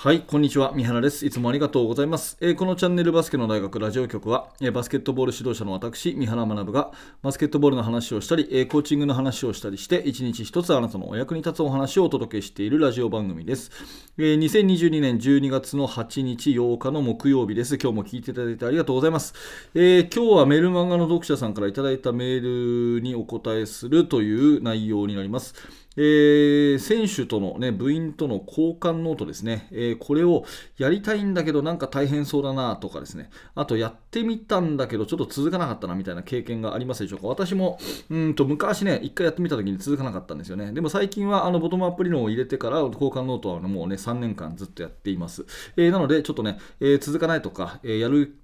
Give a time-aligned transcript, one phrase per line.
[0.00, 0.70] はい、こんにちは。
[0.76, 1.26] 三原です。
[1.26, 2.36] いつもありがとうございます。
[2.40, 13.72] えー、このチャンネルバスケの大学ラジオ局は、えー、バスケットボール指導者の私、三原学がバスケットボールの話をしたり、えー、コーチングの話をしたりして、一日一つあなたのお役に立つお話をお届けしているラジオ番組です。
[14.18, 17.76] え2022年12月の8日8日の木曜日です。
[17.76, 19.34] 今日も聞いていただいてありがとうございます。
[19.74, 25.56] え今日はメルマガの読者さんからいただいたメールにお答えするという内容になります。
[25.96, 30.44] えー、選手との、ね、部員との交換ノートですね、えー、これを
[30.76, 37.26] やりたいんだけどなんか大変そうだなとかですね、あとやってみたんだけどちょっと続かなかったなみたいな経験がありますでしょうか。
[37.26, 37.78] 私も
[38.10, 40.72] うんと昔ね、1回やってみた時に続かなかったんですよね。
[40.72, 45.46] でも最近はあのボトムアップ理論を入れてから交換ノートはもうね3年間ずっとやっています。
[45.76, 48.36] えー、なのでちょっとね、え続かないとか、えやる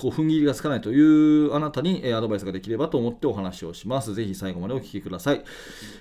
[0.00, 4.14] こう踏ん切りがつかないというあなたに、えアドバイスができればと思ってお話をします。
[4.14, 5.44] ぜひ最後までお聞きください。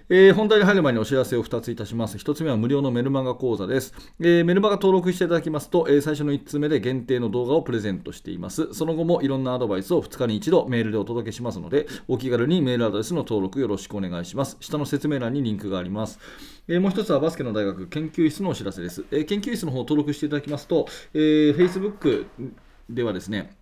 [0.08, 2.16] えー、本題に入る前にお知らせを2ついたします。
[2.16, 3.94] 1つ目は無料のメルマガ講座です。
[4.22, 8.74] えー、メルマガ登録していただきますと、えー、最初の1つ目で限定の動画をプレゼントしています。
[8.74, 14.56] その後もいろんなアドバイスを2日に1度メールでお届けしますので、お気軽にメールアドレスの登録よろしくお願いします。
[14.62, 16.20] 下の説明欄にリンクがあります。
[16.70, 19.04] えー、もう一つはバスケの大学研究室のお知らせです。
[19.12, 22.28] え、研究室の方を登録していただきますと、え、Facebook
[22.90, 23.59] ではですね、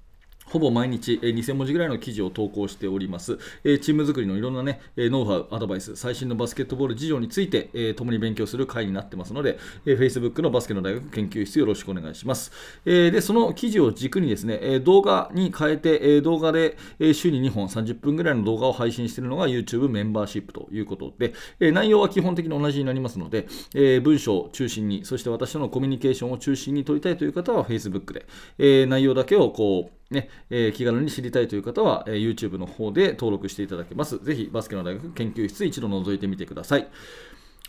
[0.47, 3.37] ほぼ毎日、え2000文字ぐらいの記事を投稿しております。
[3.65, 12.51] えチーム作りのいろんなね、えノウハウ、アドバイス、最新のバスケットボール事情について、え共に勉強する会になってますので、え Facebook のバスケの大学研究室よろしくお願いします。
[12.85, 28.25] えで、その記事を軸にですね、え動画に変えて、え動画で、え週に2本30分ぐらいの動画を配信しているのが YouTube メンバーシップということで、え内容は基本的に同じになりますので、え文章を中心に、そして私とのコミュニケーションを中心に取りたいという方は Facebook で、
[28.57, 34.23] え内容だけをこう、ねえー、気軽に知りたいという方は、えー、YouTube の方で登録していただけます。
[34.23, 36.87] ぜひバスケの大学研究室一度覗いてみてください。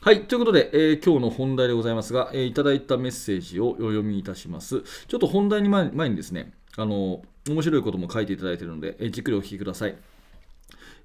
[0.01, 0.27] はい。
[0.27, 4.85] ということで、えー、今日の本題でございますが、えー、いただいたメッセージをお読みいたします。
[5.09, 9.97] ちょっと本題に前にですね、あの、面白いことも書いていただいているので、えー、じっくりお聞きください。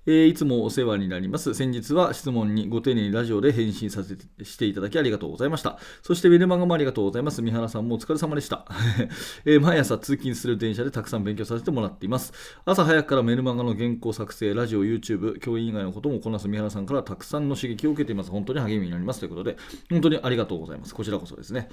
[0.05, 1.53] えー、いつもお世話になります。
[1.53, 5.79] 先日は質問にご丁寧にラジオで返信させてしていただきありがとうございました。
[6.01, 7.41] そしてメルマガもありがとうございます。
[7.41, 8.65] 三原さんもお疲れ様でした。
[9.45, 12.33] えー、毎朝通勤する電車でたくさん勉強させてもらっています。
[12.65, 18.31] 朝早くからメルマガの原稿作成、ラジオ、YouTube、教員以外のこともこなす三原さんからたくさんの刺激を受けています。
[18.31, 19.21] 本当に励みになります。
[19.21, 19.55] ということで、
[19.89, 20.93] 本当にありがとうございます。
[20.93, 21.69] こちらこそですね。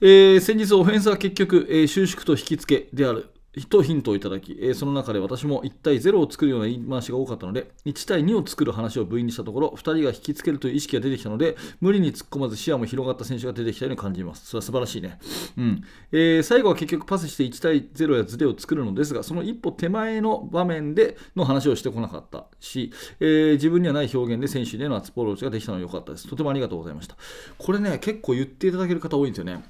[0.00, 3.30] えー、先日オフェンスは結局、えー、収縮と引き付けである
[3.68, 14.46] とヒントをいただき、その中で私も1対0を作るような言い回しが多かったので、1対2を作る話を部員にしたところ、2人が引きつけるという意識が出てきたので、無理に突っ込まず視野も広がった選手が出てきたように感じます。
[14.46, 15.18] それは素晴らしいね。
[15.56, 15.82] うん
[16.12, 26.28] えー、最後は結局パスして1対0やズレを作るのですが、その一歩手前の場面での話をしてこなかったし、えー、自分にはない表現で選手へのアプローチができたのは良かったです。
[26.28, 27.16] とてもありがとうございました。
[27.56, 29.64] これね、結構言っていただける方多いんですよね。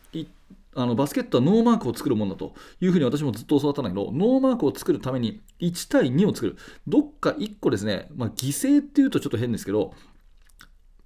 [0.79, 6.57] あのバスケットはノーマークを作るものだというふうに私もずっと教わったんだけど、ノーマークを作るために1対2を作る。
[6.87, 9.93] どっか1個ですね、まあ、犠牲っていうとちょっと変ですけど、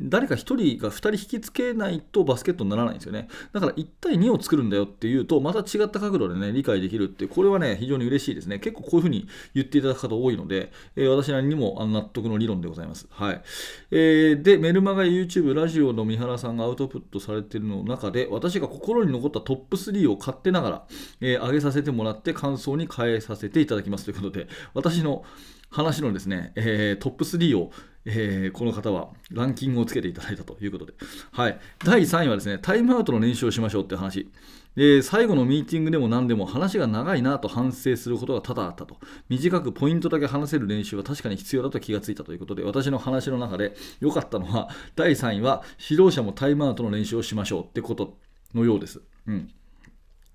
[0.02, 3.28] 誰か1人が2人引きつけないとバスケットにならないんですよね。
[3.52, 8.58] だから1対2を作るんだよっていうと、また違った角度でね、理解できるって、これはね、非常に嬉しいですね。
[8.58, 13.06] 結構こういうふうに言っていただく方多いので、えー、私なりにも納得の理論でございます。
[13.10, 13.42] はい。
[13.90, 20.86] えー、で、メルマガ、YouTube、ラジオの三原さんがアウトプットされてるの中で、私が心に残ったトップ3を買ってながら、
[21.20, 25.24] えー、上げさせてもらって感想に変えさせていただきますということで、私の
[25.70, 27.72] 話のですね、えー、トップ3を
[28.04, 30.94] えー、この方はランキングをつけていただいたということで、
[31.30, 34.30] はい、第3位はですね、タイムアウトの練習をしましょうって話。
[34.74, 38.96] で最後のミーティングでも何でも話が長いなと反省することが多々あったと。
[39.28, 48.16] 短くポイントだけ話せる練習は確かに必要だと気がついたということで、私の話の中で良かったのは、第3位は指導者もタイムアウトの練習をしましょうってこと
[48.54, 49.02] のようです。
[49.26, 49.50] うん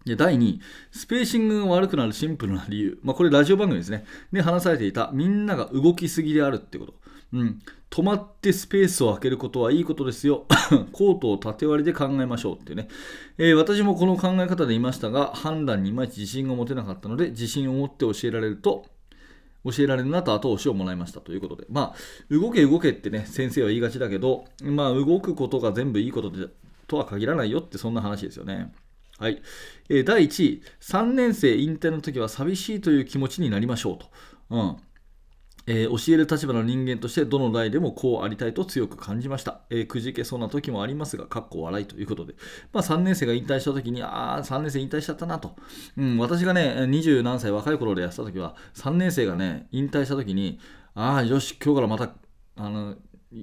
[0.06, 0.62] で第2位、
[0.92, 6.94] スペーシングが悪くなるシンプルな理由、まあ、これラジオ番組ですね、で話されていたみんなが動きすぎであるってこと。
[7.34, 10.46] うん、止まってスペースを空けることはいいことですよ。
[10.94, 12.88] コートを縦割りで考えましょうってね、
[13.38, 18.86] えー、私もこの考え方でいましたが、判断にいまいち自信が持てなかったので、自信を持って教えられると、
[19.66, 21.96] 教えられるなと後押しをもらいましたということで、まあ、
[22.30, 26.48] 動け動けってね、先生は言いがちだけど、まあ、動くことが全部いいことで
[26.88, 28.72] とは限らないよってそんな話ですよね。
[29.20, 29.42] はい。
[29.90, 34.10] 第1位、3年生引退の時は寂しいという気持ちになりましょうと。
[34.50, 34.78] うん。
[35.68, 39.62] えー、教える立場の人間としてどの代でもこうありたいと強く感じました。
[39.70, 42.36] えー、くじけそうな時もありますが、かっこ笑いということで、
[42.72, 45.56] まあ、3年生が引退した時に、ああ、3年生引退しちゃったなと。
[45.98, 50.60] うん、私がね、20何歳若い頃でやってた時は、3年生がね、引退した時に、
[50.96, 52.14] ああ、よし、今日からまた、
[52.56, 52.96] あの、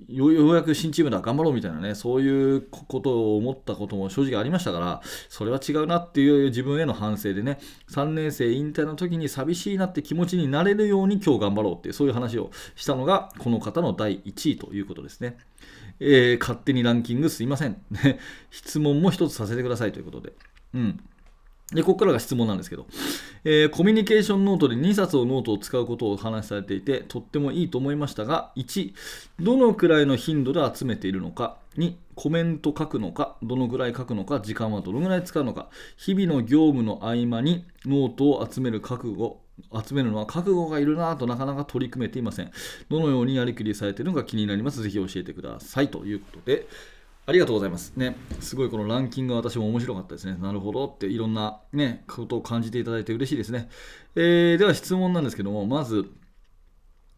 [0.08, 7.58] ようやく新チームだ頑張ろうみたいなねそういうことを思ったことも正直ありましたからそれは違うなっていう自分への反省でね
[7.90, 15.36] 3年生引退の時に寂しいなって気持ちになれるように今日頑張ろうってそういう話をしたのがこの方の第1位ということですね、
[16.00, 17.76] えー、勝手にランキングすいません。
[18.50, 20.32] 質問も一つさせてくださいということで。
[20.74, 21.00] うん。
[21.72, 22.86] で、ここからが質問なんですけど、
[23.44, 28.92] えー、コミュニケーションノートで2冊のノートを使うことをお話しされていて、とってもいいと思いましたが、1、
[29.40, 39.40] どのくらいの頻度で集めているのか、2、コメント書くのか、どのくらい書くのか、時間はどのくらい使うのか、日々の業務の合間にノートを集める覚悟、
[39.84, 42.50] 集めるのは覚悟がいるなぁとなかなか取り組めていません。
[42.88, 44.82] どのようにやりくりされているのか気になります。
[44.82, 45.90] ぜひ教えてください。
[45.90, 46.66] ということで、
[47.26, 47.94] ありがとうございます。
[47.96, 50.36] ね、すごいこのランキングが私も面白かったですね。
[50.40, 53.70] なるほどっていろんなね、ことを感じていただいて嬉しいですね。
[54.14, 56.10] えー、では質問なんですけども、まず、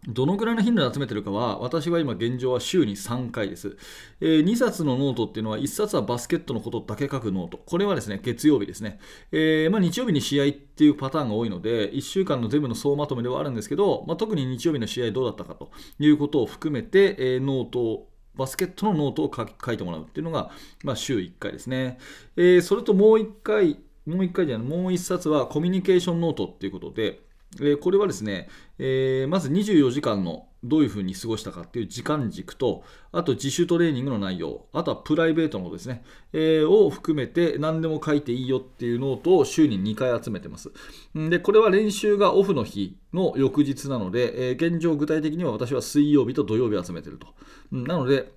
[0.07, 3.77] どのぐらいの頻度で集めてるかは、私は今現状は週に3回です。
[4.21, 7.59] えー、2冊のノートっていうのは、1冊はバスケットのことだけ書くノート。
[7.59, 9.01] これはですね、月曜日ですね。
[9.33, 20.51] えー、まあ、日曜日に試合っていうパターンが多いので、1週間の全部の総まとめではあるんですけど、まあ、特に日曜日の試合どうだったかということを含めて、えー、ノートをバスケットのノートを書いてもらうっていうのが、
[20.85, 21.99] まあ、週1回ですね。
[22.37, 27.26] えー、それともう1回、もう1回じゃない、もう1冊はコミュニケーションノートっていうことで、
[27.61, 28.49] え、これはですね、
[28.79, 32.83] え、まず24時間のどういうふうに過ごしたかっていう時間軸と、
[33.13, 40.73] あと自主トレーニングの内容、あとはプライベートのですね、えー、を含めて何でも書いていいよっていうノートを週に2回集めてます。
[41.15, 47.29] で、これは練習がオフの日の翌日なので、えー、現状具体的には私は水曜日と土曜日集めてると。
[47.71, 48.33] なので、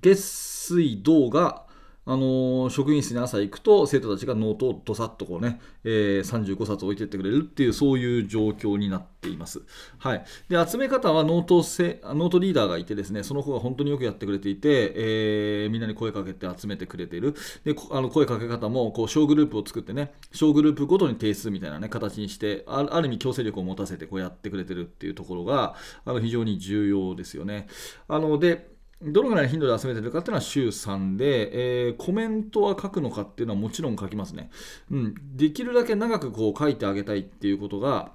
[0.00, 1.66] 月水土が
[2.10, 9.62] あの、職員室に朝行くと生徒たちがノートをどさっとこうね、えー、35冊置いてってくれるっていうそういう状況になっています。
[9.98, 17.34] はい、で集め方はノートせノートリーダーがいてですねその子が本当によくやってくれていて、えー、みんなに声かけて集めてくれている
[17.64, 27.68] であの声かけ方もこう小グループを作ってね小グループごとに提出みたいな、ね、形にしてある意味強制力を持たせてこうやってくれてるっていうところがあの非常に重要ですよね。
[28.08, 34.50] あのでどのぐらいの頻度で集めてるかっていうのは週3で、えー、コメントは書くのかっていうのはもちろん書きますね。
[34.90, 38.12] うん、できるだけ長くこう書いてあげたいっていうことが、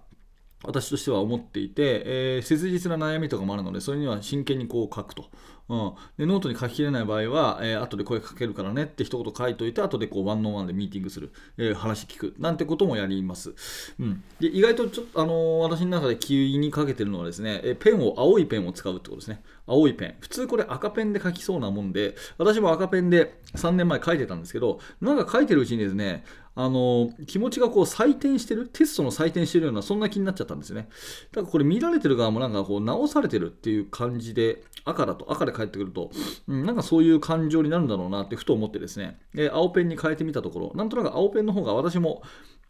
[0.63, 5.25] 私としては思っていて、えー、切実な悩みとかもあるので、それには真剣にこう書くと。
[5.67, 13.53] うん、でノートに書ききれない場合は、えー、後で声かけるからねって一言書いといて、後でこうワンオンワンでミーティングする、えー、話聞くなんてこともやります。
[13.99, 19.41] うん、で意外とちょっと、あのー、私の中で気にかけてるのはですね、え、ペンを、青いペンを使うってことですね。
[19.65, 20.15] 青いペン。
[20.19, 26.23] 普通これ赤ペンで書きそうなもんで、私も赤ペンで3年前書いてたんですけど、なんか書いてるうちにですね、
[26.57, 30.87] あの気持ちがこう採点してる、テストの採点してるような、そんな気になっちゃったんですよね。
[31.31, 36.11] だからこれ見られてる側もなんかこう直されてるっていう感じで、赤だと、赤で返ってくると、
[36.47, 42.21] うん、なんかそういう感情になるんだろうなってふと思ってですね、え青ペンに変えてみたところ、なんとなく青ペンの方が私も、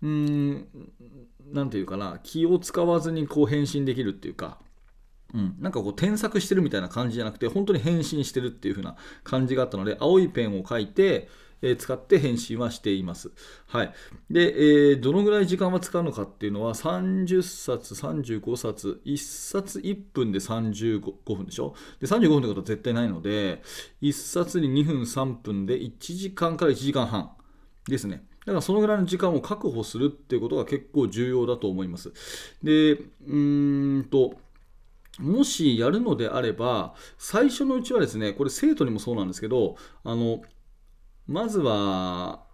[0.02, 0.68] うん、
[1.52, 4.60] なんて言うかな、気を使わずにこう返信できるっていうか、
[5.34, 11.28] うん、なんかこう添削してるみたいな感じじゃなくて、本当に返信してるっていう風な感じがあったので、青いペンを書いて、
[11.70, 13.32] え使って返信はしています。
[13.68, 13.94] はい。
[14.30, 21.76] で、え、どのぐらい時間は使うのかっていうのは、30冊、35冊、1冊1分で35分でしょ？
[22.00, 23.62] で、35分ってことは絶対ないので、
[24.02, 27.32] 1冊に2分3分で1時間から1時間半
[27.88, 28.26] ですね。
[28.46, 32.14] だからそのぐらいの時間を確保するっていうことが結構重要だと思います。
[32.62, 34.36] で、うーんと、
[35.18, 40.42] もしやるのであれば、最初のうちはですね、これ生徒にもそうなんですけど、あの、
[41.28, 42.46] まずは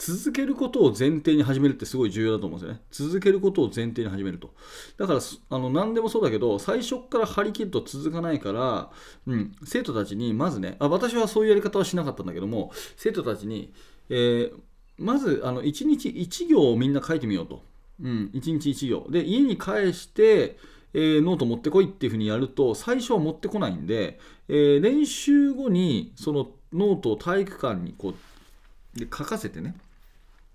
[0.00, 2.80] 続けることを前提に始めるってすごい重要だと思うんですよね。
[2.90, 4.54] 続けることを前提に始めると。
[4.96, 5.20] だから、
[5.50, 8.90] あの何でもそうだけど、最初から張り切ると続かないから、
[9.26, 13.74] うん、生徒たちにまずねあ、私はそういうやり方はしなかったんだけども、生徒たちに、
[14.08, 14.52] えー、
[14.96, 17.62] まずあの1日1行をみんな書いてみようと。
[18.02, 19.06] うん、1日1行。
[19.10, 20.56] で、家に帰して、
[20.94, 24.18] えー、ノート持ってこいっていうふうにやると、最初は持ってこないんで、
[24.48, 29.76] えー、練習後にそのノートを体育館にこうで書かせてね、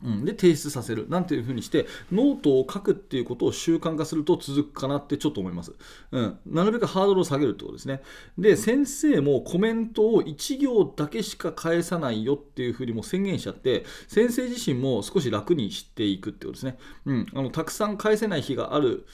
[0.03, 1.07] うん、で提出させる。
[1.09, 5.73] なんていうふうにしてノートを書くっていうことを習慣化すると続くかなってちょっと思います、
[6.11, 8.01] うん、なるべくハードルを下げるってことですね。
[8.37, 19.05] で先生もコメントを1行だけしか返さないよっていうふうにも宣言しちゃって先生自身も少し楽にしていくってことですね、うん、あのたくさん返せない日がある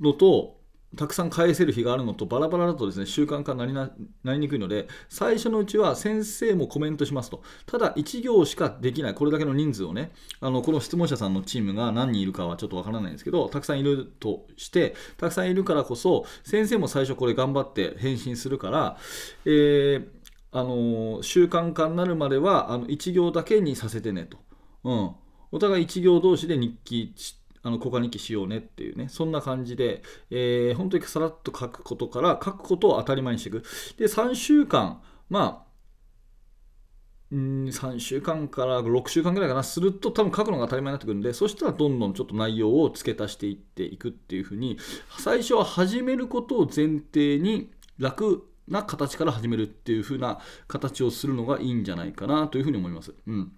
[0.00, 0.61] のと
[0.96, 3.90] たくさん返せる日があるのとバラバラだとですね習慣化にな
[4.24, 7.42] りにくいので最初のうちは先生もコメントしますと。
[7.66, 18.96] ただ1行しかできないこれだけの人数をねあのこの質問者さんのチームが何人いるかはちょっとわからないんですけどたくさんいるとしてたくさんいるからこそ先生も最初これ頑張って返信するから、
[19.46, 20.04] えー、
[20.50, 24.38] あの習慣化になるまではあの1行だけにさせてねと、
[24.84, 25.10] うん、
[25.52, 33.62] お互い1行同士で日記してあの交換日記しようねっていうね、そんな感じで、えー、本当にさらっと書くことから書くことを当たり前にしていく。
[33.96, 35.00] で、3週間、
[35.30, 35.72] まあ、
[37.34, 44.78] ん3週間から6週間ぐらいかな、すると多分書くのが当たり前になってくるんで、そしたらどんどんちょっと内容を付け足していっていくっていうふうに、
[45.18, 53.14] 最初は始めることを前提に楽な形から始めるっていう風な形をするのがいいんじゃないかなというふうに思います。
[53.26, 53.52] うん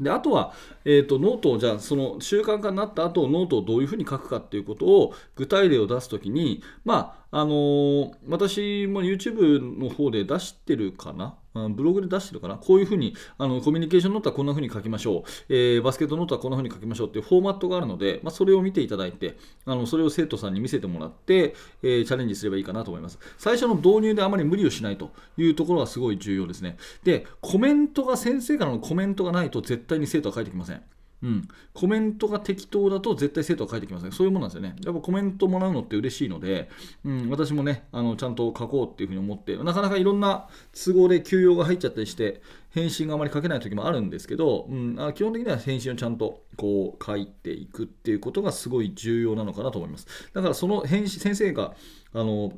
[0.00, 0.52] であとは、
[0.84, 12.56] えーと、ノートをじゃあその習慣化になった後ノートをどういうふうに書くかっていうことを具体例を出すときに、まああのー、私も YouTube の方で出してるかなブログで出してるかな？
[12.56, 23.18] こういうふうにあのコミュニケーションノートはこんなふうに書きましょう、えー、バスケットノートはこんなふうに書きましょうっていうフォーマットがあるので、まあ、それを見ていただいてあのそれを生徒さんに見せてもらって、えー、チャレンジすればいいかなと思います。
[23.36, 26.76] 最初の導入であまり無理をしないというところがすごい重要ですね。
[27.02, 30.82] でコメントが先生からのコメントがないと絶対に生徒は書いてきません。
[31.22, 34.12] うん、コメントが適当だと絶対生徒は書いてきません。
[34.12, 34.76] そういうものなんですよね。
[34.84, 36.70] やっぱコメントもらうのって嬉しいので、
[37.04, 50.06] うん、私もね、あのちゃんと書こうっていうふうに思って、なかなかいろんな都合で休養が入っちゃったりして、返信があまり書けない時もあるんですけど、うん、あ基本的には返信をちゃんとこう書いていくっていうことがすごい重要なのかなと思います。
[50.32, 51.74] だからその返信、先生が、
[52.14, 52.52] あの、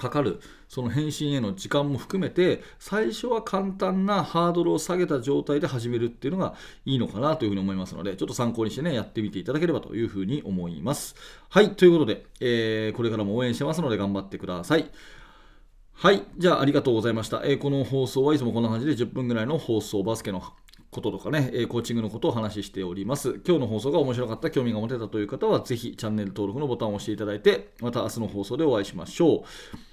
[0.00, 6.54] かかるその返信への時間も含めて最初は簡単なハードルを下げた状態で始めるっていうのが
[6.86, 11.14] いいのかなというふうに思いますのでちょっと参考にしてねやってみていただければというふうに思います
[11.50, 14.90] はいということで、えー、これからも応援してますので頑張ってください
[15.92, 16.22] はい。
[16.38, 17.42] じゃあ、ありがとうございました。
[17.44, 20.42] えー、この放送はいつもこんな感じで10分ぐらいの放送、バスケの
[20.90, 23.40] こととかね、コーチングのことをお話ししております。
[23.46, 29.89] 今日の放送が面白かった、興味が持てたという方は、ぜひチャンネル登録のボタンを押していただいて、また明日の放送でお会いしましょう。